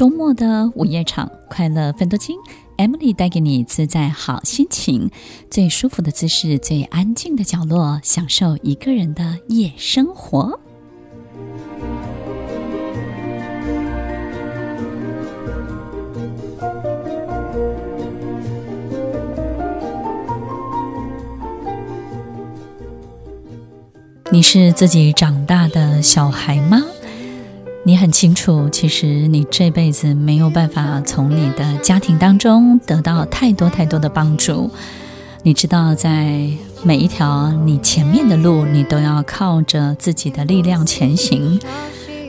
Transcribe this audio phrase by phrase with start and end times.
[0.00, 2.38] 周末的午夜场，快乐分多金
[2.78, 5.10] ，Emily 带给你自在好心情，
[5.50, 10.58] 最舒服的姿势，最安静的角落，享受一个人的夜生活。
[24.32, 26.80] 你是自己长大的小孩吗？
[27.82, 34.70] 你很清楚，其实你这辈子没有办法从你的家庭当中得到太多太多的帮助。
[35.42, 36.46] 你知道，在
[36.84, 41.58] 每一条你前面的路，你都要靠着自己的力量前行。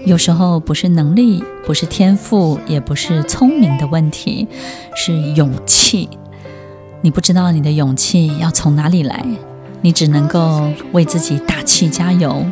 [0.06, 4.48] 有时候不是能力，不是天赋，也不是聪明的问题，
[4.96, 6.10] 是勇气。
[7.02, 9.26] 你不知道你的勇气要从哪里来，
[9.82, 12.46] 你只能够为自己打气加油。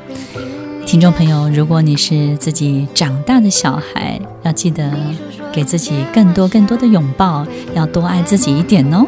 [0.89, 4.91] 听众朋友，如果你是自己长大的小孩，要记得
[5.53, 9.05] 给自己更多更多的拥抱，要多爱自己一点哦。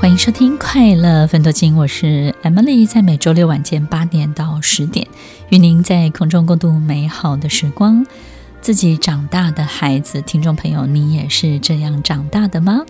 [0.00, 5.08] 欢迎收听《快乐分多金》，我是 Emily，在每周六晚间八点到十点，
[5.48, 8.06] 与您在空中共度美好的时光。
[8.62, 12.82] 自己长大的孩子，听众朋友，你也是这样长大的吗？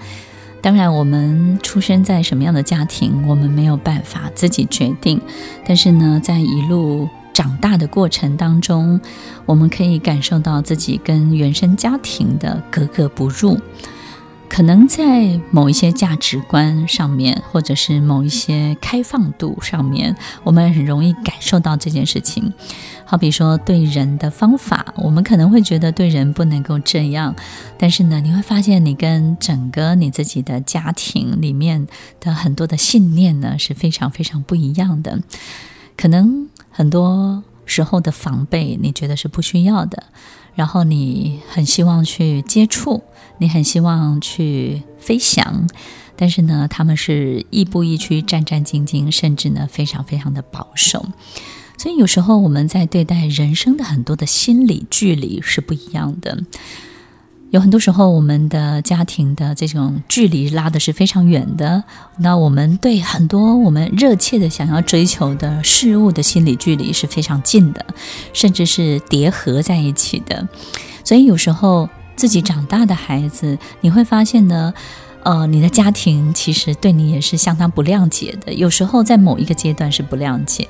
[0.61, 5.19] 当然，我们出生在什么样的家庭，我们没有办法自己决定。
[5.67, 9.01] 但是呢，在一路长大的过程当中，
[9.47, 13.59] 我们可以感受到自己跟原生家庭的格格不入。
[14.51, 22.53] 可能在某一些价值观上面，或者是某一些开放度上面，我们很容易感受到这件事情。
[23.13, 27.37] 好比说，对人的方法，我们可能会觉得对人不能够这样，
[27.77, 31.87] 但是呢，你会发现你跟整个你自己的家庭里面
[32.21, 35.21] 的很多的信念呢是非常非常不一样的。
[35.95, 40.05] 可能很多时候的防备，你觉得是不需要的，
[40.55, 43.03] 然后你很希望去接触。
[43.37, 45.69] 你很希望去飞翔，
[46.17, 51.05] 但是呢，他们是亦步亦趋、战战兢兢，甚至呢，非常非常的保守。
[51.77, 56.39] 所以有时候我们在对待人生的很多的心理距离是不一样的。
[57.51, 61.85] 有很多时候，我们的家庭的这种距离拉的是非常远的，
[62.19, 67.85] 那我们对很多我们热切的想要追求的事物的心理距离是非常近的，
[68.33, 70.49] 甚至是叠合在一起的。
[71.05, 71.89] 所以有时候。
[72.15, 74.73] 自己长大的孩子，你会发现呢，
[75.25, 78.53] 呃，你的家庭其实对你也是相当不谅解的。
[78.53, 80.69] 有时候在某一个阶段是不谅解，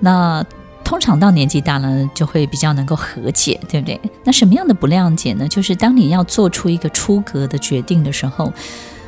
[0.00, 0.44] 那
[0.82, 4.00] 通常到年纪大了就会比较能够和解，对不对？
[4.24, 5.46] 那什么样的不谅解呢？
[5.46, 8.52] 就是当你要做出一个出格的决定的时候，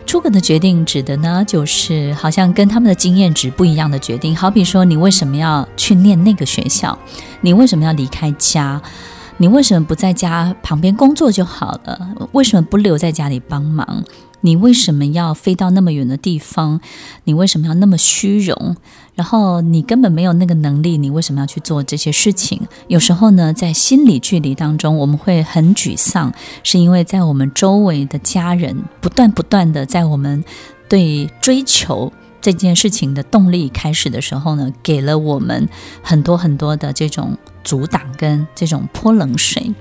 [0.07, 4.37] 出格的决定指的呢，就是好像跟他们的经验值不一样的决定。
[4.37, 6.97] 好比说，你为什么要去念那个学校？
[7.41, 8.81] 你为什么要离开家？
[9.39, 12.15] 你为什么不在家旁边工作就好了？
[12.33, 14.05] 为什么不留在家里帮忙？
[14.43, 16.81] 你为什么要飞到那么远的地方？
[17.25, 18.77] 你为什么要那么虚荣？
[19.15, 22.61] 然后你根本没有那个能力，你为什么要去做这些事情？
[22.89, 26.33] 有时候呢，在心理距离当中，我们会很沮丧，
[26.63, 30.45] 是因为在我们周围的家人不断不断的在我们
[30.89, 35.69] 对追求这件事情的动力开始的时候呢，给了我们
[36.03, 37.37] 很多很多的这种。
[37.65, 39.73] 阻挡跟这种泼冷水，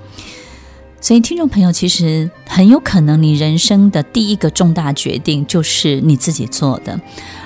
[1.01, 6.97] 所以听众朋友，其实很有可能你人生的第一个重大决定就是你自己做的，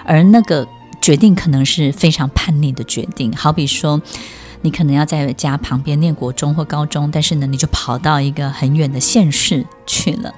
[0.03, 0.67] 而那个
[1.01, 3.31] 决定可能是非常叛逆的决定。
[3.31, 4.01] 好比说，
[4.61, 10.35] 你可能要在家旁边念国中或高中，但是呢，你就跑到一个很远的县市去了。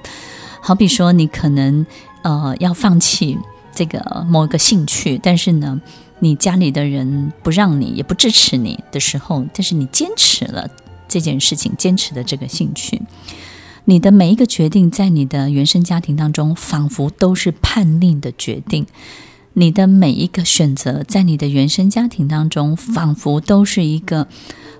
[0.60, 1.84] 好比说，你可能
[2.22, 3.36] 呃要放弃
[3.74, 5.80] 这个某一个兴趣，但是呢，
[6.20, 10.68] 你家里的人不让你，也不支持你的时候，但是你坚持了
[11.08, 13.00] 这件事情，坚持的这个兴趣，
[13.88, 18.84] 你的每一个决定，在你的原生家庭当中，仿佛都是叛逆的决定；
[19.54, 24.28] 你的每一个选择，在你的原生家庭当中，仿佛都是一个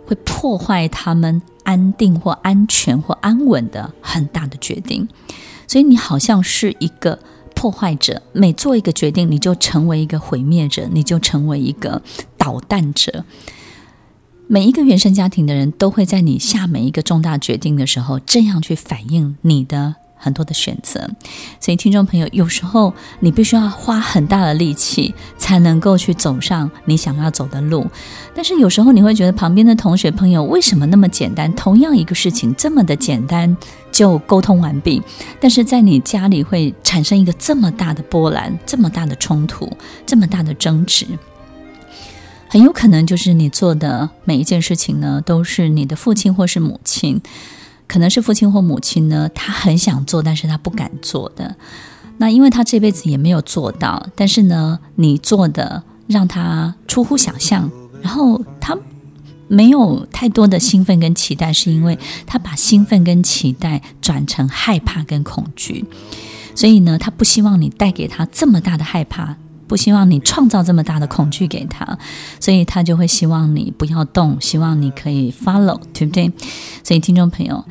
[0.04, 5.08] 会破坏他们安定或安全或安稳的很大的决定。
[5.66, 7.18] 所以，你好像是一个。
[7.54, 12.00] 破坏者，每做一个决定，你就成为一个毁灭者，你就成为一个
[12.36, 13.24] 捣蛋者。
[14.50, 21.10] 每一个原生家庭的人都会在你下每一个重大决定的时候，这样去反映你的很多的选择。
[21.60, 27.86] 所以，听众朋友，有时候你必须要花很大的力气，才能够去走上你想要走的路。
[28.34, 31.54] 但是，有时候你会觉得旁边的同学朋友为什么那么简单？
[31.54, 33.54] 同样一个事情这么的简单。
[33.90, 35.02] 就沟通完毕，
[35.40, 39.68] 但是在你家里会产生一个这么大的波澜、这么大的冲突、
[40.06, 41.04] 这么大的争执，
[42.48, 47.20] 很有可能就是你做的每一件事情呢，都是你的父亲或是母亲，
[47.86, 51.56] 可能是父亲或母亲呢，他很想做，但是他不敢做的。
[52.16, 57.70] 那因为他这辈子也没有做到，但是呢，你做的让他出乎想象，
[58.02, 58.76] 然后他。
[59.50, 65.86] 没有太多的兴奋跟期待，是因为他把兴奋跟期待转成害怕跟恐惧，
[66.54, 69.36] 所以呢，他不希望你带给他这么大的害怕，
[69.68, 71.98] 不希望你创造这么大的恐惧给他，
[72.40, 76.32] 所以他就会希望你不要动，希望你可以 follow，对不对？
[76.82, 77.64] 所以听众朋友。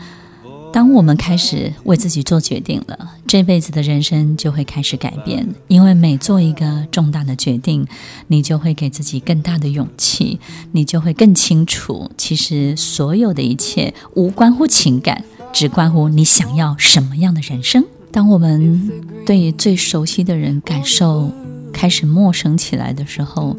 [0.73, 5.47] 当我们开始为自己做决定了，这辈子的人生就会开始改变。
[5.67, 7.88] 因为每做一个重大的决定，
[8.27, 10.39] 你就会给自己更大的勇气，
[10.73, 17.83] 你就会更清楚，其实所有的一切无关乎情感，只关乎你想要什么样的人生。
[18.11, 18.91] 当我们
[19.25, 21.31] 对最熟悉的人感受
[21.73, 23.57] 开始陌生起来的时候，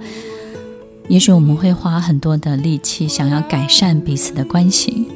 [1.08, 5.08] 也许我们会花很多的力气，想要改善彼此的关系。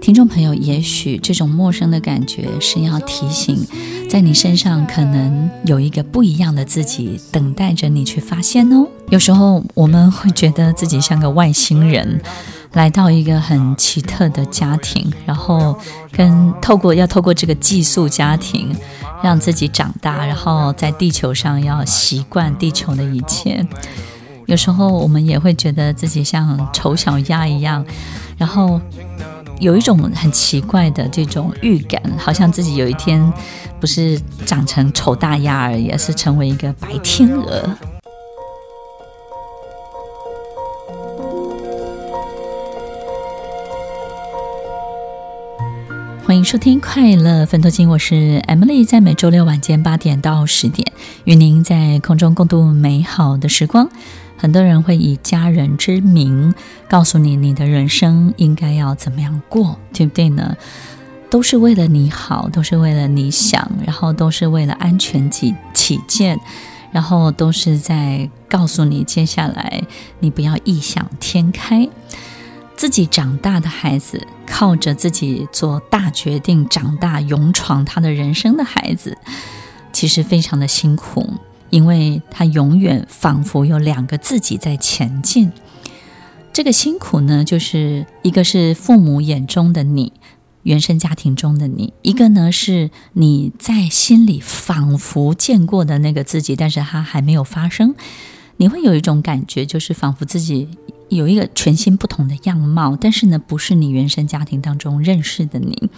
[0.00, 3.64] 听众朋友，也许这种陌生的感觉是要提醒，
[4.10, 8.84] 在你身上可能有一个不一样的自己等待着你去发现哦。
[9.10, 12.20] 有时候我们会觉得自己像个外星人，
[12.72, 15.78] 来到一个很奇特的家庭，然后
[16.10, 18.74] 跟透过要透过这个寄宿家庭，
[19.22, 23.66] 让自己长大，然后在地球上要习惯地球的一切。
[24.46, 27.84] 有时候我们也会觉得自己像丑小鸭一样，
[28.36, 28.80] 然后。
[29.60, 33.32] 有一种很奇怪的这种预感，好像自己有一天
[33.78, 37.70] 不是长成丑大鸭而已，而是成为一个白天鹅。
[46.44, 50.92] 收听《快乐分头金》，我是 Emily，在每周六晚间八点到十点，
[51.24, 53.88] 与您在空中共度美好的时光。
[54.36, 56.52] 很多人会以家人之名
[56.88, 60.56] 告诉你，你的人生应该要怎么样过，对不对呢？
[61.30, 66.38] 都是为了你好，都是为了你想，然后都是为了安全起起见，
[66.90, 69.82] 然后都是在告诉你，接下来
[70.18, 71.88] 你不要异想天开。
[72.82, 79.16] 自己长大的孩子，靠着自己做大决定长大，勇闯他的人生的孩子，
[79.92, 81.34] 其实非常的辛苦。
[81.70, 85.52] 因为他永远仿佛有两个自己在前进，
[86.52, 90.12] 这个辛苦呢，就是一个是父母眼中的你，
[90.64, 97.94] 原生家庭中的你；一个呢是你在心里仿佛见过的那个自己，但是他还没有发生。
[98.56, 100.68] 你会有一种感觉，就是仿佛自己
[101.16, 105.90] 有一个全新不同的样貌，但是呢，不是你原生家庭当中认识的你。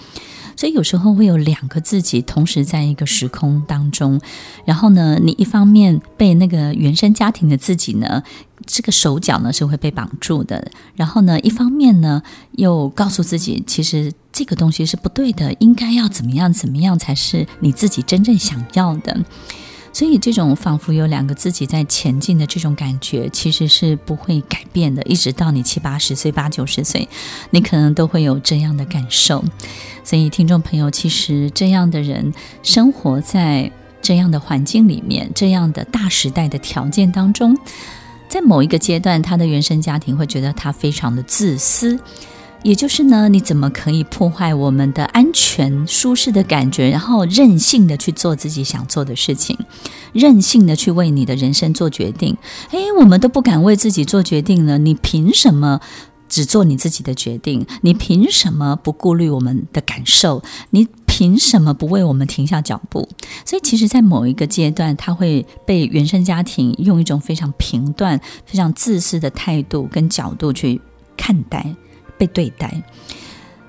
[0.57, 4.21] 所以有时候会有两个自己同时在一个时空当中，
[4.65, 8.23] 然后呢，你一方面被那个原生家庭的自己呢，
[8.65, 12.23] 这个手脚呢是会被绑住的，然后呢，一方面呢
[12.53, 19.25] 又告诉自己，其实这个东西是不对的，应该要怎么样怎么样才是你自己真正想要的。
[19.95, 27.09] 所以，这种仿佛有两个自己在前进的这种感觉，其实是不会改变的，一直到你七八十岁、八九十岁，
[27.51, 29.45] 你可能都会有这样的感受。
[30.03, 32.35] 所以，听众朋友，其实这样的人
[32.65, 33.71] 生活在
[34.03, 37.57] 这样的环境里面，这样的大时代的条件当中，
[38.29, 41.97] 在某一个阶段，他的原生家庭会觉得他非常的自私。
[42.65, 49.57] 也就是呢，你怎么可以破坏我们的安全舒适的感觉，然后任性的去做自己想做的事情，
[50.15, 52.35] 任性的去为你的人生做决定？
[52.71, 55.79] 诶，我们都不敢为自己做决定了，你凭什么
[56.27, 57.67] 只做你自己的决定？
[57.83, 60.43] 你凭什么不顾虑我们的感受？
[60.71, 63.07] 你凭什么不为我们停下脚步？
[63.45, 70.81] 所以，其实，在某一个阶段，他会被原生家庭用一种非常评断、非常自私的态度跟角度去
[71.15, 71.77] 看待。
[72.17, 72.83] 被对待，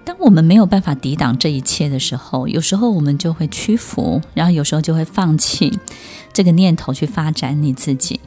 [0.04, 5.80] 当我们没有办法抵挡这一切的时候，有时候我们就会屈服，然后有时候就会放弃
[6.32, 8.20] 这个念头去发展你自己。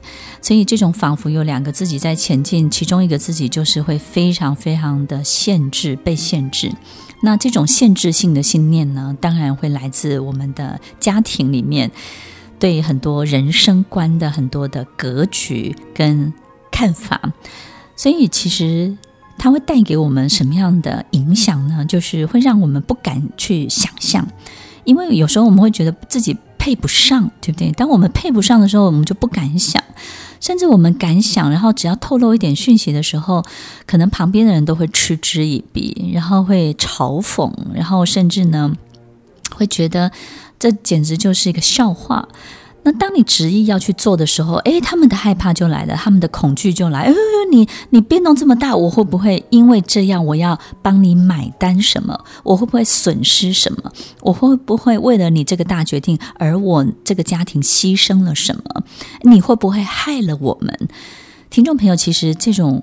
[0.42, 6.72] 所以，这种仿佛有两个自己在前进，其中一个自己就是会非常非常的限制，被限制。
[7.22, 11.90] 那这种限制性的信念呢，当然会来自我们的家庭里面，
[12.58, 16.32] 对很多人生观的很多的格局跟
[16.72, 17.32] 看法。
[17.94, 18.96] 所以，其实。
[19.38, 21.84] 它会带给我们什么样的影响呢？
[21.84, 24.26] 就是会让我们不敢去想象，
[24.84, 27.70] 因为有时候我们会觉得自己配不上，对不对？
[27.72, 29.82] 当我们配不上的时候，我们就不敢想。
[30.40, 33.44] 甚至我们敢想，然后只要透露一点讯息的时候，
[33.86, 38.72] 可能旁边的人都会嗤之以鼻，然后会嘲讽，然后甚至呢，
[39.52, 40.12] 会觉得
[40.56, 42.28] 这简直就是一个笑话。
[42.92, 47.00] 当你执意要去做的时候，诶，他们的害怕就来了，他们的恐惧就来。
[47.00, 47.16] 哎呦，
[47.50, 52.18] 你你变动这么大，我会不会因为这样我要帮你买单什么？
[52.42, 53.92] 我会不会损失什么？
[54.20, 58.82] 我会不会为了你这个大决定而我这个家庭牺牲了什么？
[59.22, 60.88] 你会不会害了我们？
[61.50, 62.82] 听众朋友，其实这种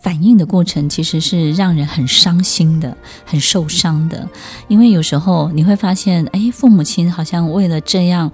[0.00, 4.28] 反应的过程其实是让人很伤心的，很受伤的，
[4.68, 8.30] 因为有时候你会发现，诶，父母亲好像为了这样。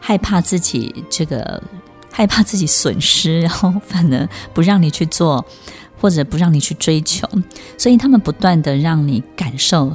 [0.00, 1.62] 害怕自己这个，
[2.10, 5.44] 害怕自己损失，然后反而不让你去做，
[6.00, 7.28] 或者不让你去追求，
[7.78, 9.94] 所以他们不断的让你感受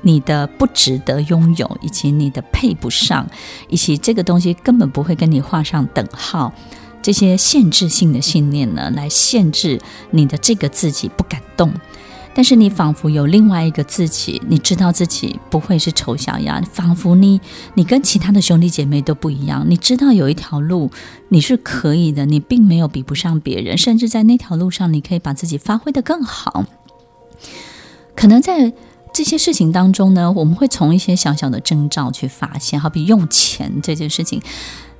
[0.00, 3.28] 你的不值得拥有，以及你的配不上，
[3.68, 6.52] 以及这个东西根本不会跟你画上等号，
[7.02, 9.80] 这些限制性的信念呢，来限制
[10.10, 11.72] 你的这个自己不敢动。
[12.38, 17.40] 但是你仿佛有另外一个自己，你知道自己不会是丑小鸭，仿佛你
[17.74, 20.88] 你跟其他的兄弟姐妹都不一样，你知道有一条路
[21.30, 26.64] 你是可以的，你并没有比不上别人，甚至在那条路上你可以把自己发挥得更好。
[28.14, 28.72] 可能在
[29.12, 34.40] 这些事情当中呢，我们会从一些小小的征兆去发现，好比用钱这件事情。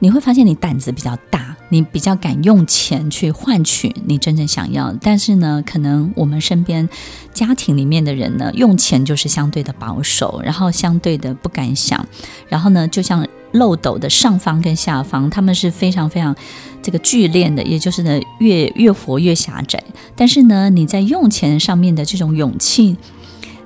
[0.00, 4.94] 你会发现你胆子比较大，你比较敢用钱去换取你真正想要。
[5.00, 6.88] 但是呢，可能我们身边
[7.32, 12.06] 家庭里面的人呢，用钱就是相对的保守，然后相对的不敢想。
[12.48, 16.34] 然后呢，就像漏斗的上方跟下方，他们是非常非常
[16.80, 19.82] 这个聚敛的，也就是呢，越越活越狭窄。
[20.14, 22.96] 但是呢，你在用钱上面的这种勇气。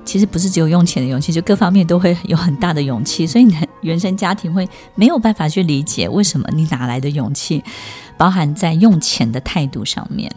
[0.05, 7.63] 其实不是只有用钱的勇气，就各方面都会有很大的勇气，所以你的原生家庭会没有办法去理解为什么你哪来的勇气，
[8.17, 10.31] 包含在用钱的态度上面。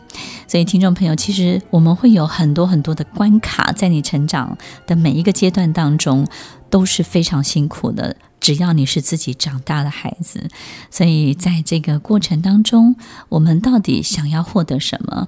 [0.47, 4.57] 所以听众朋友，其实我们会有很多很多的关卡，在你成长
[4.87, 6.27] 的每一个阶段当中
[6.71, 8.17] 都是非常辛苦的。
[8.39, 10.49] 只要你是自己长大的孩子，
[10.91, 12.95] 所以在这个过程当中，
[13.29, 15.27] 我们到底想要获得什么？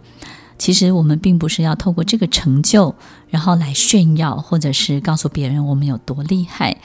[0.58, 2.92] 其实我们并不是要透过这个成就，
[3.30, 6.76] 然后来炫耀，或者是告诉别人我们有多厉害。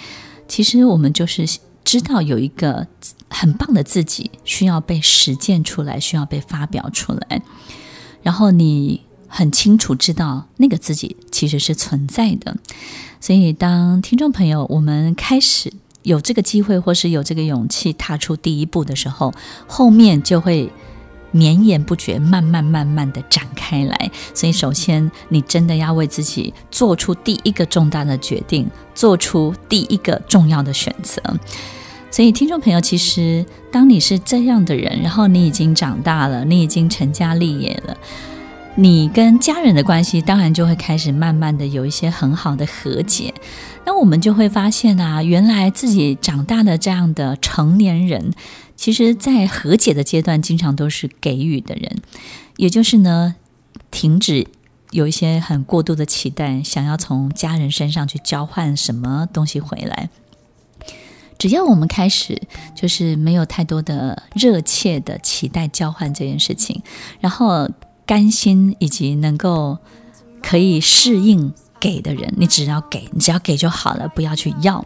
[0.48, 1.48] 其实我们就是
[1.84, 2.86] 知道有一个
[3.30, 7.42] 很棒的自己需要被实践出来，需要被发表出来。
[8.22, 12.56] 然后你很清楚知道那个自己其实是存在的。
[13.20, 19.34] 所以当听众朋友我们开始有这个机会，或是有这个勇气踏出第一步的时候，
[19.66, 20.72] 后面就会。
[21.34, 24.12] 绵延不绝，慢慢慢慢的展开来。
[24.34, 31.22] 所以，首先你真的要为自己做出第一个重大的决定，做出第一个重要的选择。
[32.10, 37.98] 所以，听众朋友，其实当你是这样的人，然后你已经长大了，你已经成家立业了，
[38.76, 43.34] 你跟家人的关系当然就会开始慢慢的有一些很好的和解。
[43.86, 48.32] 那我们就会发现啊，原来自己长大的这样的成年人。
[48.76, 52.02] 其实，在和解的阶段，经常都是给予的人，
[52.58, 53.36] 也就是呢，
[53.92, 54.48] 停止
[54.92, 60.10] 有一些很过度的期待，想要从家人身上去交换什么东西回来。
[61.38, 62.42] 只要我们开始，
[62.76, 66.82] 就是没有太多的热切的期待交换这件事情，
[67.22, 67.70] 然后
[68.06, 69.78] 甘心以及能够
[70.42, 74.86] 可以适应给的人，你只要给，你只要给就好了，不要去要。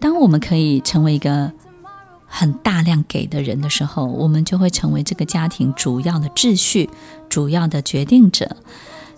[0.00, 1.52] 当我们可以成为一个。
[2.34, 6.88] 很大量给的人的时候，我们就会成为这个家庭主要的秩序、
[7.28, 8.56] 主要的决定者。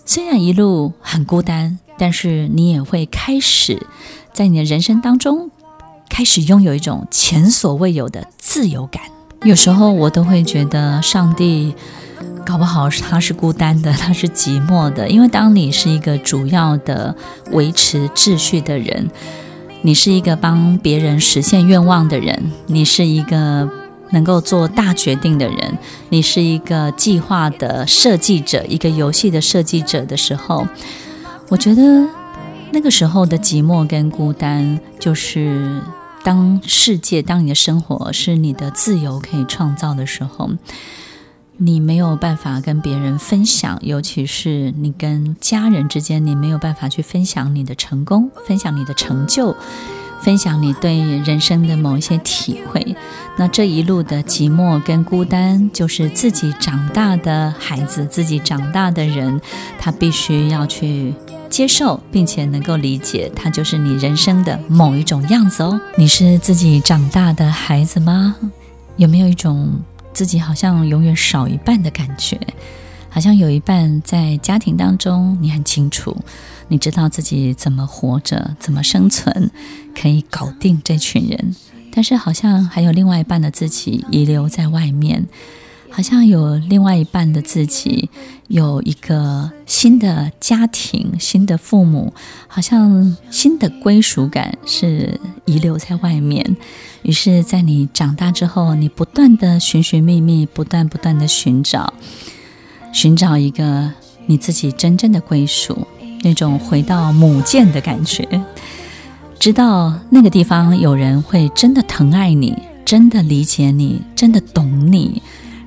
[0.05, 3.87] 虽然一路很孤单，但是你也会开始
[4.33, 5.53] 在你的人生当中
[6.09, 9.05] 开始拥有一种前所未有的自由感。
[9.45, 11.73] 有时候我都会觉得，上帝
[12.45, 17.15] 搞不好他是孤单的，他是寂寞的，因为当你是一个主要的
[17.53, 19.09] 维持秩序的人。
[19.87, 23.69] 你是一个帮别人实现愿望的人，你是一个
[24.13, 25.77] 能够做大决定的人，
[26.09, 30.67] 你是一个计划的设计者，一个游戏的设计者的时候，
[31.51, 31.83] 我觉得
[32.71, 35.83] 那个时候的寂寞跟孤单，就是
[36.23, 40.49] 当世界、当你的生活是你的自由可以创造的时候。
[41.57, 49.55] 你没有办法跟别人分享，尤其是你跟家人之间，你没有办法去分享你的成功，分享你的成就，
[50.21, 52.97] 分享你对人生的某一些体会。
[53.37, 59.41] 那这一路的寂寞跟孤单，就是自己长大的孩子，自己长大的人，
[59.79, 61.15] 他必须要去
[61.49, 65.81] 接受，并且能够理解，他就是你人生的某一种样子哦。
[65.97, 68.35] 你是自己长大的孩子吗？
[68.97, 69.73] 有没有一种？
[70.15, 72.41] 自己好像永远少一半的感觉，
[73.11, 76.17] 好像有一半在家庭当中，你很清楚，
[76.69, 79.51] 你知道自己怎么活着，怎么生存，
[80.01, 81.55] 可以搞定这群人，
[81.93, 85.27] 但是好像还有另外一半的自己遗留在外面。
[85.95, 88.11] 好像有另外一半的自己，
[88.49, 92.13] 有一个新的家庭、新的父母，
[92.49, 96.57] 好像新的归属感是遗留在外面。
[97.03, 101.95] 于是，在你长大之后，你不断的寻寻觅觅，不断不断的寻找，
[102.93, 103.93] 寻找一个
[104.27, 105.87] 你自己真正的归属，
[106.25, 108.27] 那种回到母舰的感觉，
[109.39, 115.23] 知道那个地方有人会真的疼爱你，真的理解你，真的懂你。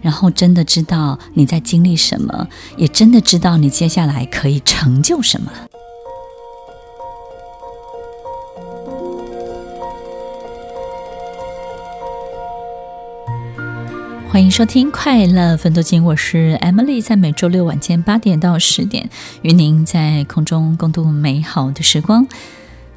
[0.08, 2.48] 然后真的知道你在经历什么，
[2.78, 5.52] 也真的知道你接下来可以成就什么。
[14.30, 19.10] 欢迎收听《快乐奋斗金》，我是 Emily，在每周六晚间八点到十点，
[19.42, 22.26] 与您在空中共度美好的时光。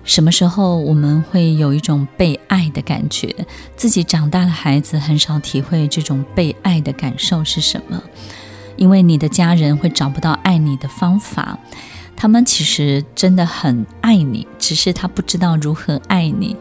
[0.03, 3.35] 什么时候我们会有一种被爱的感觉？
[3.77, 8.03] 自己长大的孩子很少体会这种被爱的感受是什么，
[8.77, 11.59] 因为你的家人会找不到爱你的方法。
[12.17, 16.57] 他们其实真的很爱你，只是他不知道如何爱你，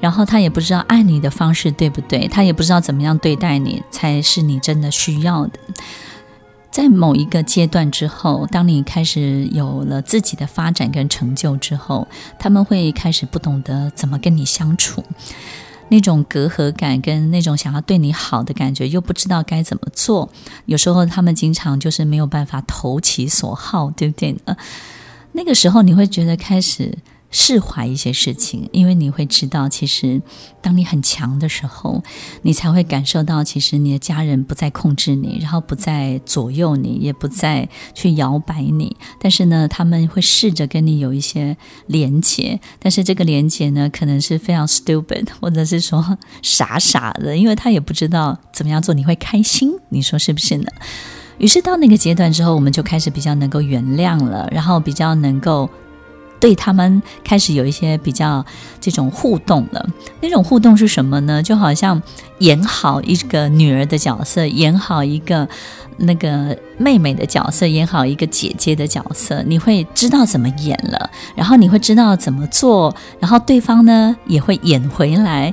[0.00, 5.58] 然后他也不知道爱你的方式对不对，他也不知道怎么样对待你才是你真的需要的。
[6.70, 12.06] 在某一个阶段之后，当你开始有了自己的发展跟成就之后，
[12.38, 15.02] 他们会开始不懂得怎么跟你相处，
[15.88, 20.28] 那种隔阂感跟那种想要对你好的感觉，又不知道该怎么做。
[20.66, 24.56] 有时候他们经常就是没有办法投其所好，对不对呢？
[25.32, 26.98] 那个时候你会觉得开始。
[27.30, 30.22] 释怀一些事情，因为你会知道，其实
[30.62, 32.02] 当你很强的时候，
[32.42, 38.96] 你才会感受到，其实你的家人不再控制你，然后不再左右你，也不再去摇摆你。
[39.20, 41.56] 但是呢，他们会试着跟你有一些
[41.86, 49.72] 连接，但是这个连接呢，可能是非常 stupid，或者是说傻傻的，因为他也不知道怎么样做你会开心。
[49.90, 50.66] 你说是不是呢？
[51.36, 55.68] 于是到那个阶段之后，我们就开始比较能够原谅了，然后比较能够。
[56.40, 58.44] 对他们开始有一些比较
[58.80, 59.86] 这种互动了，
[60.20, 61.42] 那种互动是什么呢？
[61.42, 62.00] 就好像
[62.38, 65.48] 演好一个女儿的角色，演好一个
[65.96, 75.52] 那个妹妹的角色，演好一个姐姐的角色，你会知道怎么演了，然后你会知道怎么做，然后对方呢也会演回来。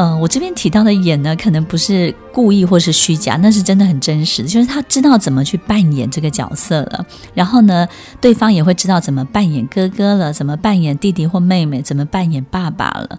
[0.00, 7.84] 嗯、我这边提到的演呢，可能不是故意或是虚假，那是真的很真实，就是他知道怎么去扮演这个角色了，然后呢，
[8.20, 13.18] 对方也会知道怎么扮演哥哥了，怎么扮演弟弟或妹妹，怎么扮演爸爸了。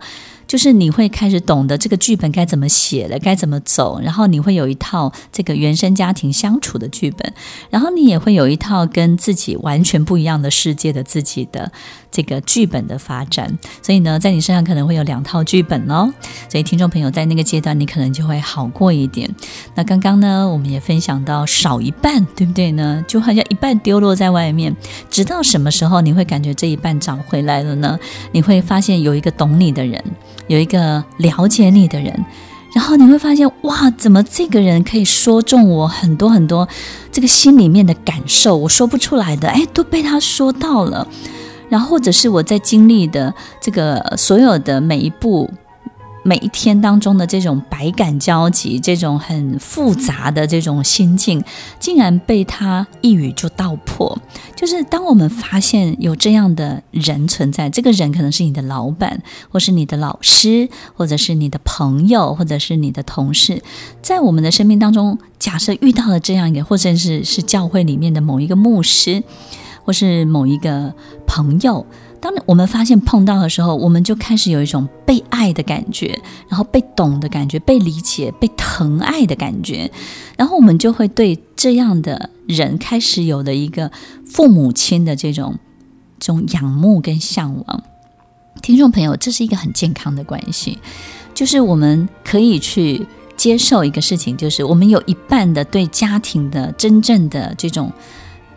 [0.49, 7.33] 就是你会开始懂得这个剧本该怎么写了，该怎么走，然后你会有一套这个原生家庭相处的剧本，
[7.69, 11.71] 然后你也会有一套跟自己完全不一样的世界的自己的
[12.09, 13.59] 这个剧本的发展。
[13.83, 16.11] 所以呢，在你身上可能会有两套剧本哦。
[16.49, 19.29] 所以听众朋友在那个阶段，你可能就会好过一点。
[19.75, 23.05] 那刚刚呢，我们也分享到少一半，对不对呢？
[23.07, 24.75] 就好像一半丢落在外面，
[25.11, 27.99] 直到什么时候你会感觉这一半找回来了呢？
[28.31, 30.03] 你会发现有一个懂你的人。
[30.49, 32.25] 有一个了解你的人，
[32.73, 36.67] 然后你会发现，哇，怎么这个人可以说中我很多很多
[37.11, 41.07] 这个心里面的感受，我说不出来的，哎，都被他说到了。
[41.69, 45.49] 然后或者是我在经历的这个所有的每一步。
[46.29, 51.43] 每一天当中的这种百感交集，这种很复杂的这种心境，
[51.79, 54.15] 竟然被他一语就道破。
[54.55, 63.63] 就是当我们发现有这样的人存在，这个人可能是你的老板，或是你的老师，或者是你的朋友，或者是你的同事，
[64.03, 69.23] 在我们的生命当中，假设遇到了这样一个，或者是是教会里面的某一个牧师，
[69.83, 70.93] 或是某一个
[71.25, 71.83] 朋友。
[72.21, 79.89] 当我们发现碰到的时候，我们就开始有一种被爱的感觉，然后被懂的感觉，被理解、被疼爱的感觉，
[80.37, 83.89] 然后我们就会对这样的人开始有了一个
[84.25, 85.57] 父母亲的这种
[86.19, 87.83] 这种仰慕跟向往。
[88.61, 90.77] 听众朋友，这是一个很健康的关系，
[91.33, 97.89] 就是我们可以去接受一个事情，就是我们有一半的对家庭的真正的这种。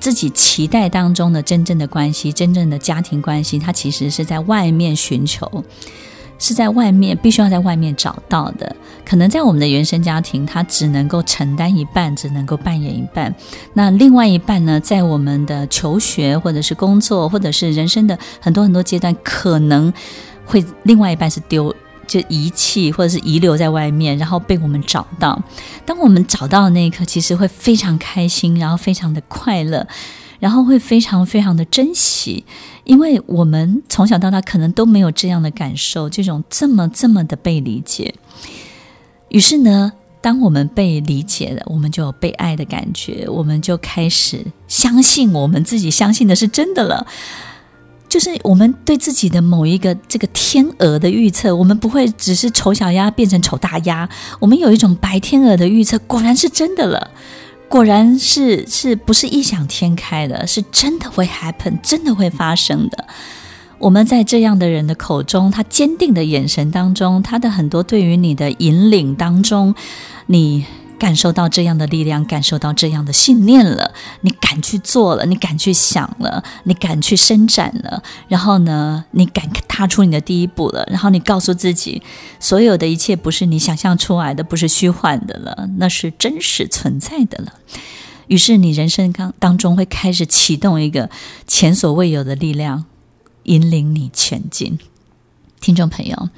[0.03, 5.49] 自己期待当中的真正的关系，真正的家庭关系，它其实是在外面寻求，
[6.41, 8.75] 是在外面必须要在外面找到的。
[9.05, 13.33] 可能在我们的原生家庭，它只能够承担一半，只能够扮演一半。
[13.75, 19.93] 那另外一半呢，在我们的求学或者是工作，或者是人生的很多很多阶段，可能
[20.45, 21.73] 会另外一半是丢。
[22.13, 25.43] 就遗弃或者是遗留在外面，然后被我们找到。
[25.87, 29.87] 当我们找到的那一刻，其实会非常开心，然后非常的快乐，
[30.39, 32.45] 然后会非常非常的珍惜，
[32.85, 38.15] 因为我们从小到大可能都没有这样的感受，这种这么这么的被理解。
[39.31, 47.07] 于是呢，当我们被理解了，我们就有被爱的感觉，我们就开始相信我们自己相信的是真的了。
[48.13, 54.07] 就是我们对自己的某一个这个天鹅的预测，我们不会只是丑小鸭变成丑大鸭，
[54.39, 57.11] 我们有一种白天鹅的预测，果然是真的了，
[57.71, 63.07] 果然是是不是异想天开的，是真的会 happen，真的会发生的。
[63.79, 69.75] 我们在这样的人的口中，他坚定的眼神当中，他的很多对于你的引领当中，
[70.27, 70.67] 你。
[71.03, 82.01] 感受到这样的力量，感受到这样的信念了，你敢去做了，你敢去想了，你敢去伸展了，然后呢，你敢踏出你的第一步了，然后你告诉自己，
[82.39, 87.55] 所有的一切不是你想象出来的，不是虚幻的了，那是真实存在的了。
[88.29, 91.11] 于是你人生当当中会开始启动一个
[91.49, 92.85] 前所未有的力量，
[93.43, 94.79] 引领你前进。
[95.61, 96.29] 听众朋友。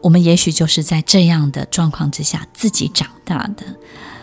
[0.00, 3.64] 我们也许就是在这样的状况之下自己长大的，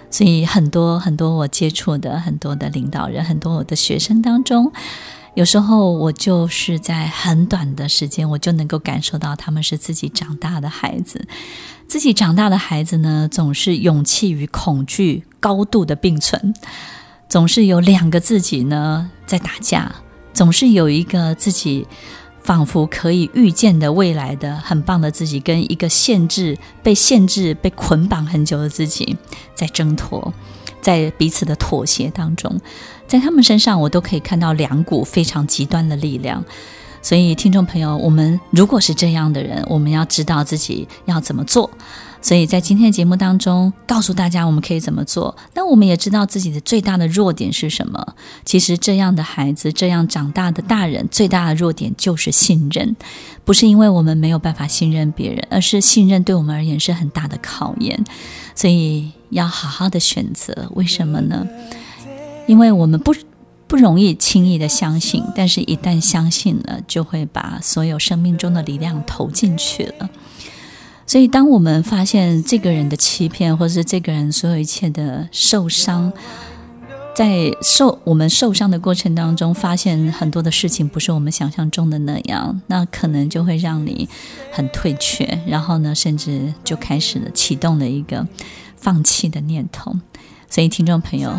[0.10, 4.72] 所以很多很多我接触的很多的领导人，很多我的学生当中，
[5.34, 11.28] 有时候我就是在很短的时间，我就能够感受到他们是自己长大的孩子。
[11.88, 16.54] 自己长大的孩子呢，总是勇气与恐惧高度的并存，
[17.28, 19.94] 总是有两个自己呢在打架，
[20.34, 21.86] 总是有一个自己。
[22.46, 29.18] 仿佛可以预见的未来的很棒的自己，跟一个限制、被限制、被捆绑很久的自己
[29.56, 30.32] 在挣脱，
[30.80, 32.62] 在彼此的妥协当中，
[33.08, 36.46] 在他们身上，我都可以看到两股非常极端的力量。
[37.02, 41.72] 所以，听众朋友，我们如果是这样的人，我们要知道自己要怎么做。
[42.26, 45.38] 所以在今天的节目当中，告诉大家我们可以怎么做。
[45.54, 48.04] 那我们也知道自己的最大的弱点是什么。
[48.44, 52.96] 其实这样的孩子，这样长大的大人，最大的弱点就是信任。
[53.44, 58.04] 不是因为我们没有办法信任别人，而是信任对我们而言是很大的考验。
[58.56, 60.68] 所以要好好的选择。
[60.74, 61.48] 为什么呢？
[62.48, 63.14] 因为我们不
[63.68, 70.10] 不容易轻易的相信，但是一旦相信了，就会把所有生命中的力量投进去了。
[71.08, 76.12] 所以，当我们发现这个人的欺骗，或者是这个人所有一切的受伤，
[77.16, 84.10] 在受我们受伤的过程当中，发现很多的事情不是我们想象中的那样，那可能就会让你
[84.52, 88.28] 很退却，然后呢，甚至就开始了启动了一个
[88.76, 89.96] 放弃的念头。
[90.50, 91.32] 所以，听众朋友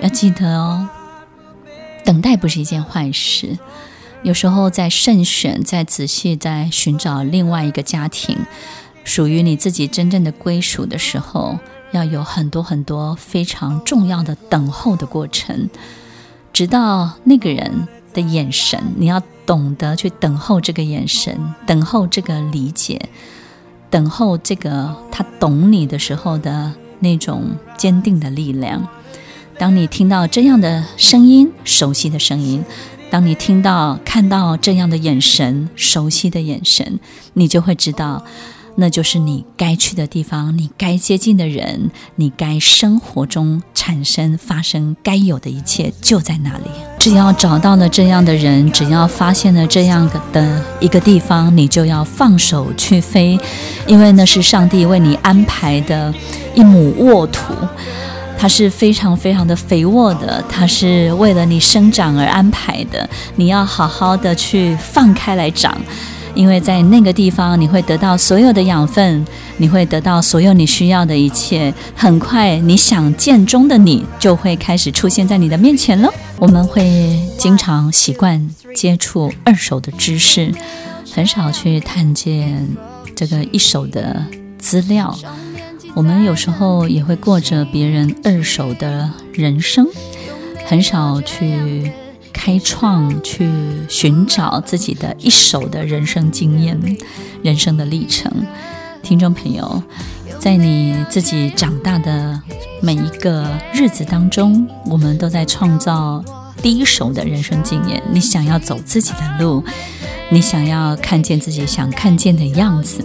[0.00, 0.86] 要记得哦，
[2.04, 3.58] 等待不是一件坏事。
[4.22, 8.36] 有时候在慎选、在仔细、在寻找另外一个家庭。
[9.04, 11.58] 属于你自己真正的归属的时候，
[11.92, 15.68] 要有很多很多非常重要的等候的过程，
[16.52, 23.00] 直到那个人的眼神，你要懂得去等候这个眼神，等候这个理解，
[23.90, 28.88] 等候这个他懂你的时候的那种坚定的力量。
[29.58, 32.64] 当你听到这样的声音，熟悉的声音，
[33.10, 36.98] 当你听到看到这样的眼神，熟悉的眼神，
[37.34, 38.24] 你就会知道。
[38.76, 46.64] 那就是你该去的地方，你该接近的人，你该生活中产生发生该有的一切就在那里。
[46.98, 53.38] 只要找到了这样的人，只要发现了这样的一个地方，你就要放手去飞，
[53.86, 56.12] 因为那是上帝为你安排的
[56.54, 57.54] 一亩沃土，
[58.36, 65.76] 它是非常非常的肥沃的，它是为了你生长而安排的，你要好好的去放开来长。
[66.34, 69.24] 因为在那个地方，你会得到所有的养分，
[69.56, 71.72] 你会得到所有你需要的一切。
[71.94, 76.12] 很快，你想见中的你就会开始出现在你的面前了。
[76.38, 80.52] 我们会经常习惯接触二手的知识，
[81.12, 82.68] 很少去探见
[83.14, 84.24] 这个一手的
[84.58, 85.16] 资料。
[85.94, 89.86] 我们有时候也会过着别人二手的人生，
[90.66, 91.92] 很少去。
[92.34, 93.48] 开创，去
[93.88, 96.78] 寻找自己的一手的人生经验、
[97.42, 98.30] 人生的历程。
[99.02, 99.82] 听众朋友，
[100.38, 102.38] 在你自己长大的
[102.82, 106.22] 每一个日子当中，我们都在创造
[106.60, 108.02] 第一手的人生经验。
[108.10, 109.62] 你想要走自己的路，
[110.30, 113.00] 你想要看见自己想看见的样子。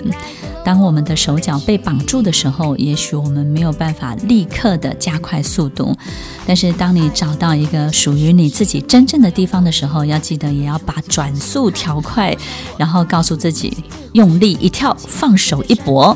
[0.70, 5.98] 当我们的手脚被绑住的时候，也许我们没有办法立刻的加快速度。
[6.46, 12.38] 但是，当你找到一个属于你自己真正的地方的时候，要记得也要把转速调快，
[12.78, 13.76] 然后告诉自己
[14.14, 16.16] 用力一跳，放手一搏，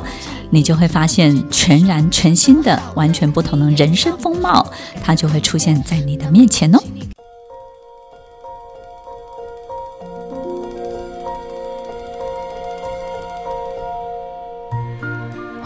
[0.52, 4.64] 你就会发现全然全新的、完全不同的人生风貌，
[5.04, 6.80] 它就会出现在你的面前哦。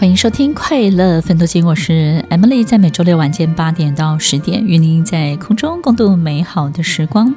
[0.07, 7.35] 欢迎收听《快乐奋斗金》，我是 Emily，在每周六晚间八点到十点，与您在空中共度美好的时光。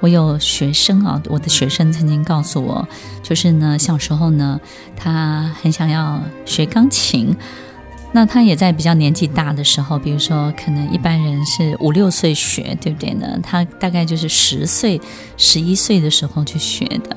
[0.00, 2.88] 我有学生啊，我的学生曾经告诉我，
[3.22, 4.58] 就是呢，小时候呢，
[4.96, 7.36] 他很想要学钢琴。
[8.12, 13.38] 那他也在比较年纪大的时候，比如说，可能一般人是五六岁学，对不对呢？
[13.42, 14.98] 他大概就是十岁、
[15.36, 17.14] 十一岁的时候去学的，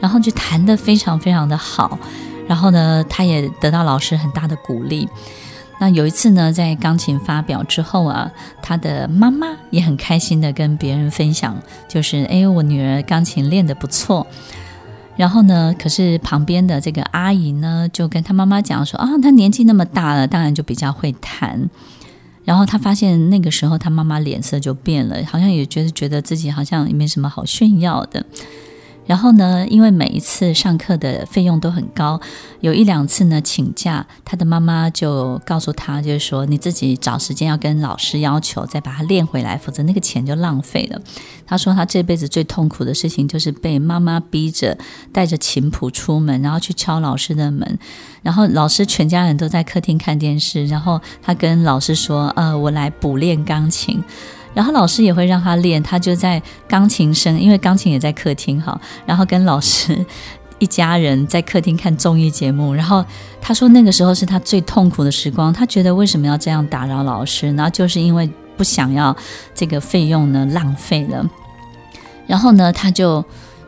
[0.00, 1.98] 然后就弹得非常非常的好。
[2.46, 5.08] 然后呢，他也得到老师很大的鼓励。
[5.78, 8.32] 那有一次呢，在钢琴发表之后啊，
[8.62, 11.54] 他的妈妈也很开心的跟别人分享，
[11.86, 14.26] 就是哎，我女儿钢琴练得不错。
[15.16, 21.68] 然后呢，可是旁边的这个阿姨呢，就跟他妈妈讲说啊，她年纪那么大了，当然就比较会弹。
[22.44, 28.24] 然后他发现那个时候他妈妈脸色就变了，好像也觉得觉得自己好像也没什么好炫耀的。
[29.06, 32.20] 然后呢，因为每一次上课的费用都很高，
[32.60, 41.00] 有一两次呢请假，他的妈妈就告诉他，就是说你自己找时间要跟老师要求，再把它练回来，否则那个钱就浪费了。
[41.46, 44.76] 他说他这辈子最痛苦的事情就是被妈妈逼着
[45.12, 47.78] 带着琴谱出门，然后去敲老师的门，
[48.22, 54.02] 然后老师全家人都在客厅看电视，然后他跟老师说：“呃，我来补练钢琴。”
[54.56, 60.02] 然后老师也会让他练，他就在钢琴声，因为钢琴也在客厅哈，然后跟老师
[60.58, 62.72] 一家人在客厅看综艺节目。
[62.72, 63.04] 然后
[63.38, 67.52] 他说那个时候是他最痛苦的时光，他觉得为什么要这样打扰老师？
[67.52, 69.14] 然后就是因为不想要
[69.54, 71.22] 这个费用呢浪费了。
[72.26, 73.22] 然后呢，他就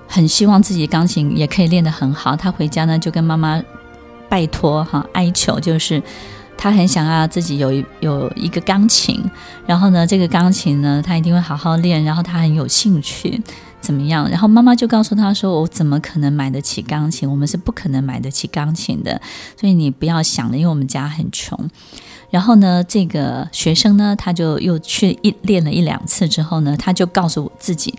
[0.06, 2.34] 很希望自己钢琴也可以练得很好。
[2.34, 3.62] 他回家呢就跟妈妈
[4.26, 6.02] 拜托哈，哀求就是。
[6.60, 9.24] 他很想要自己有一有一个钢琴，
[9.64, 13.40] 然后呢，这个钢琴呢，他一定会好好练，然后他很有兴趣，
[13.80, 14.28] 怎么样？
[14.28, 17.30] 然后妈妈就告诉他说：“我怎么可能买得起钢琴？
[17.30, 19.20] 我们是不可能买得起钢琴的，
[19.56, 21.56] 所以你不要想了，因为我们家很穷。”
[22.30, 27.94] 然后呢，这个学生呢，他就又去一练了一两次之后呢，他就告诉我自己：“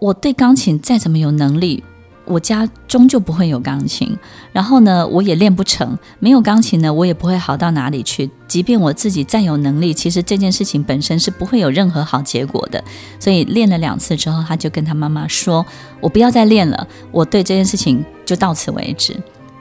[0.00, 1.84] 我对钢琴再怎么有能力。”
[2.26, 4.16] 我家终究不会有钢琴，
[4.52, 5.96] 然后呢，我也练不成。
[6.18, 8.28] 没有钢琴呢，我也不会好到哪里去。
[8.46, 12.82] 即便我自己再有能力，其实这件事情本身是不会有任何好结果的。
[13.18, 15.64] 所以练了两次之后，他就跟他妈妈说
[16.00, 19.16] ：“我不要再练了，我对这件事情就到此为止，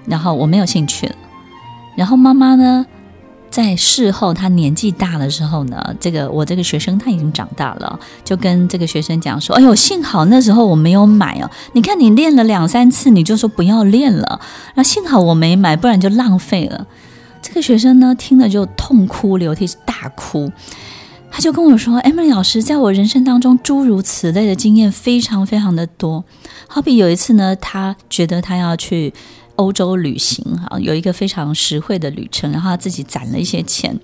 [0.05, 1.15] 然后我没有兴趣了。”
[1.95, 2.85] 然后妈妈呢？
[3.55, 14.41] 在事后，他年纪大的时候呢，这个我这个学生他已经长大了，就跟这个学生讲说：“哎呦，幸好那时候我没有买哦，你看你练了两三次，你就说不要练了，
[14.73, 16.85] 那幸好我没买，不然就浪费了。”
[17.41, 20.51] 这个学生呢，听了就痛哭流涕，是大哭。
[21.31, 26.25] 他就跟我说：“Emily 老师，在我人生当中，诸如此类的经验非常非常的多。
[26.67, 29.13] 好比有一次呢，他觉得他要去。”
[29.55, 33.99] 欧洲旅行哈，有一个非常实惠的旅程，然后他自己攒了一些钱，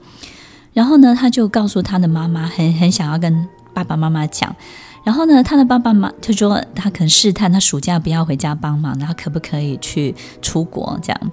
[0.74, 4.56] 然后呢，他就告诉他的妈妈，很很想要跟爸爸妈妈讲，
[5.04, 11.32] 然后呢，他的爸爸妈妈就说他可能试探他暑假不要回家帮忙，然后可不可以去出国这样。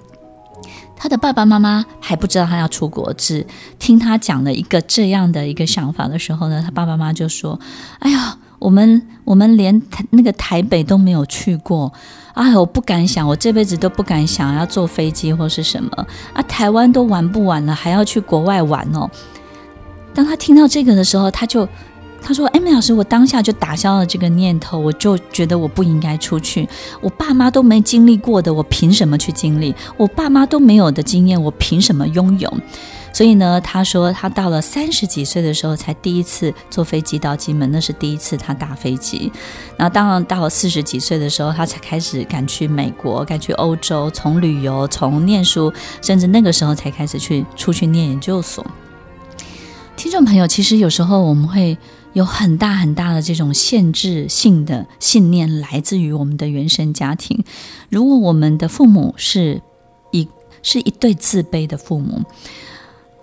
[0.97, 3.47] 他的爸爸妈妈还不知道他要出国，只
[3.79, 7.57] 听他讲了一个这样的一个想法的时候呢，他爸爸妈妈就说
[7.99, 11.93] ：“哎呀，我们我们连那个台北都没有去过。”
[12.39, 16.41] 哎，我不敢想，我这辈子都不敢想要坐飞机或是什么啊！
[16.43, 19.09] 台湾都玩不完了，还要去国外玩哦。
[20.13, 21.67] 当他听到这个的时候，他就
[22.21, 26.67] 他说艾米老师，我当下就打消了这个念头，我就觉得我不应该出去。
[27.01, 29.73] 我爸妈都没经历过的，我凭什么去经历？
[29.97, 32.53] 我爸妈都没有的经验，我凭什么拥有？”
[33.11, 39.31] 所以呢，他说他到了三十几岁的时候才第一次坐飞机到金门，那是第一次他搭飞机。
[39.75, 48.63] 然后当然到了四十几岁的时候，他才开始敢去美国，敢去欧洲，从旅游，从念书，甚至那个时候才开始去出去念研究所。
[49.97, 51.77] 听众朋友，其实有时候我们会
[52.13, 57.43] 有很大很大的这种限制性的信念，来自于我们的原生家庭。
[57.89, 59.61] 如果我们的父母是
[60.11, 60.27] 一
[60.61, 62.23] 是一对自卑的父母。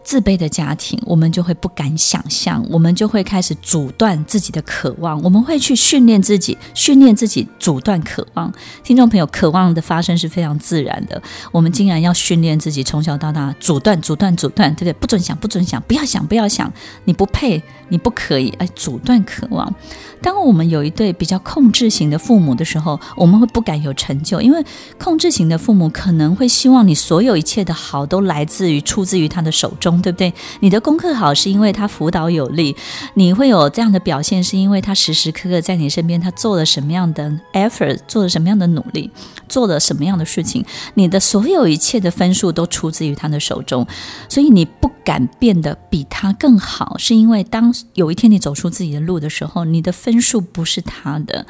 [0.06, 8.50] 自卑的家庭，我们就会不敢想象，我们就会开始阻断自己的渴望，我们会去训练自己，训练自己阻断渴望。
[8.84, 14.92] 听众朋友，渴望的发生是非常自然的，我们竟然要训练自己，从小到大阻断、阻断、阻断，对不对？
[14.92, 16.72] 不准想，不准想，不要想，不要想，
[17.04, 19.74] 你不配，你不可以，哎，阻断渴望。
[20.22, 24.64] 当我们有一对比较控制型的父母的时候，我们会不敢有成就，因为
[24.98, 30.32] 控制型的父母可能会希望你所有一切的好都来自于、出自于他的手中对不对？
[30.60, 32.76] 你的功课好是因为他辅导有力，
[33.14, 39.10] 你会有这样的表现是因为他时时刻刻在你身边，他做了什么样的 effort，做了什么样的努力，
[39.48, 43.84] 做了什么样的事情，你的所有一切的分数都出自于他的手中，
[44.28, 49.92] 所以你不敢变得比他更好，是因为当有一天你走出自己的路的时候，你的。
[50.06, 51.46] 分数不是他的，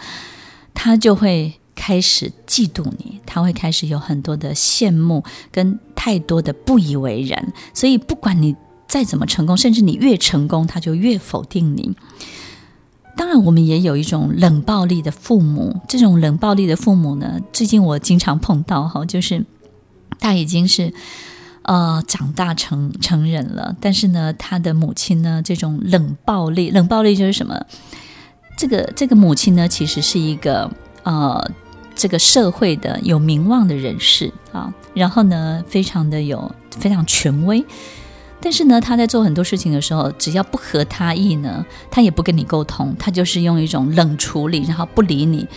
[0.72, 7.52] 他就会开始嫉妒你，他会开始有很多的羡慕跟太多的不以为然。
[7.72, 8.56] 所以，不管你
[8.88, 11.94] 再怎么成功，甚至你越成功，他就越否定你。
[13.16, 15.80] 当然，我们也有一种冷暴力的父母。
[15.86, 19.44] 这种冷暴力的父母呢，最近我经常碰到哈，就是
[20.18, 20.92] 他已经是
[21.62, 27.58] 呃长大成成人了，但是呢，他的母亲呢，这种冷暴力，冷暴力就是什么？
[28.58, 30.70] 这个这个母亲呢，其实是一个
[31.02, 31.50] 呃，
[31.96, 37.64] 这个社会的有名望的人士啊，然后呢，非常的有非常权威，
[38.40, 45.48] 但是呢，他在做很多事情的时候，只要不合他意呢，他也不跟你沟通，他就是用一种冷处理，然后不理你。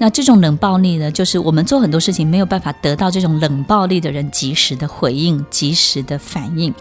[0.00, 6.72] 那这种冷暴力呢，就是我们做很多事情没有办法得到这种冷暴力的人及时的回应、及时的反应。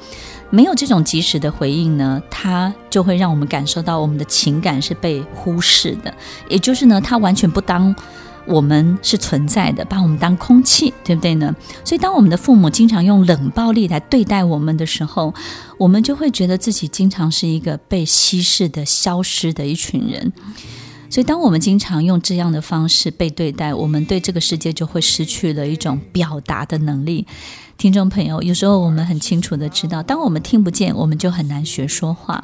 [0.49, 6.13] 没有这种及时的回应呢，他就会让我们感受到我们的情感是被忽视的，
[6.47, 7.93] 也就是呢，他完全不当
[8.47, 11.55] 我们是存在的，把我们当空气，对不对呢？
[11.83, 15.33] 所以，当我们的父母经常用冷暴力来对待我们的时候，
[15.77, 20.31] 我们就会觉得自己经常是一个被稀释的、消失的一群人。
[21.09, 27.25] 所以，当我们经常用这样的方式被对待，我们对这个世界就会失去了一种表达的能力。
[27.77, 32.43] 听众朋友，有时候我们很清楚的知道，当我们听不见，我们就很难学说话；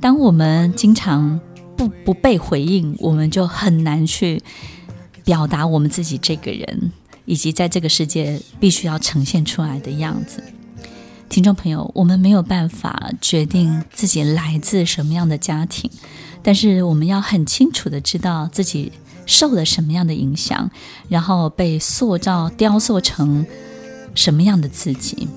[0.00, 1.40] 当我们经常
[1.76, 4.40] 不不被回应，我们就很难去
[5.28, 6.90] 表达我们自己这个人，
[7.26, 10.42] 以及在这个世界必须要呈现出来的样子。
[11.28, 15.90] 听众朋友，我们没有办法决定自己来自什么样的家庭，
[16.42, 18.90] 但是我们要很清楚的知道自己
[19.26, 20.70] 受了什么样的影响，
[21.10, 23.44] 然后被塑造、雕塑成。
[24.14, 25.28] 什么样的自己？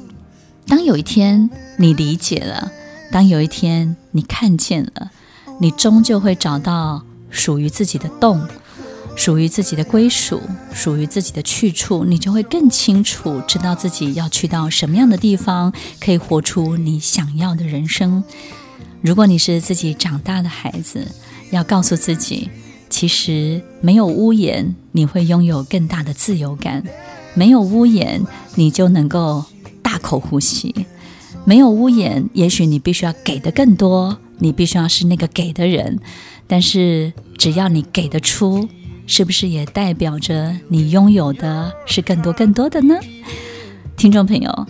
[0.67, 2.71] 当有一天你理解了，
[3.11, 5.11] 当有一天你看见了，
[5.59, 8.41] 你终究会找到属于自己的洞，
[9.15, 10.41] 属于自己的归属，
[10.73, 12.03] 属于自己的去处。
[12.05, 18.23] 你就会更清楚知道自己要去到什么样的地方，可以活出你想要的人生。
[19.01, 21.07] 如果你是自己长大的孩子，
[21.51, 22.49] 要告诉自己，
[22.89, 26.83] 其实没有屋檐，你会拥有更大的自由感。
[27.33, 29.45] 没有屋檐，你就能够
[29.81, 30.73] 大口呼吸；
[31.45, 35.99] 没有屋檐，也许你必须要给的更多，你必须要是那个给的人。
[36.45, 38.67] 但是，只要你给得出，
[39.11, 42.97] 是不是也代表着你拥有的是更多更多的呢？
[43.97, 44.67] 听众朋友。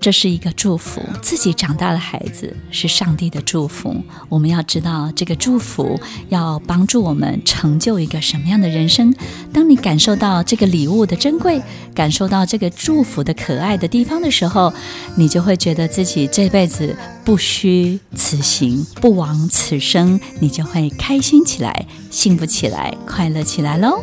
[0.00, 3.94] 这是一个祝福，自己长大的孩子是上帝的祝福。
[4.30, 9.14] 我们要知道，这个祝福要帮助我们成就一个什么样的人生。
[9.52, 11.60] 当你感受到这个礼物的珍贵，
[11.94, 14.72] 感受到这个祝福的可爱的地方的时候，
[15.16, 20.18] 你就会觉得自己这辈子不虚此行，不枉此生。
[20.38, 24.02] 你就会开心起来，幸福起来，快乐起来喽！